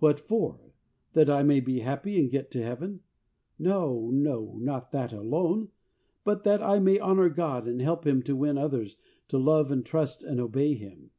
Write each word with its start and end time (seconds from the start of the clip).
What 0.00 0.18
for? 0.18 0.72
That 1.12 1.30
I 1.30 1.44
may 1.44 1.60
be 1.60 1.78
happy 1.78 2.18
and 2.18 2.28
get 2.28 2.50
to 2.50 2.60
Heaven? 2.60 3.02
No, 3.56 4.10
no, 4.12 4.56
not 4.60 4.90
that 4.90 5.12
alone, 5.12 5.68
but 6.24 6.42
that 6.42 6.60
I 6.60 6.80
may 6.80 6.98
honour 6.98 7.28
God, 7.28 7.68
and 7.68 7.80
help 7.80 8.04
Him 8.04 8.20
to 8.24 8.34
win 8.34 8.58
others 8.58 8.96
to 9.28 9.38
love 9.38 9.70
and 9.70 9.86
trust 9.86 10.24
and 10.24 10.40
obey 10.40 10.74
Him. 10.74 11.12